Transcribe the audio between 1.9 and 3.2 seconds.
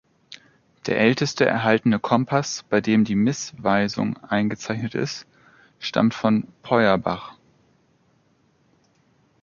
Kompass, bei dem die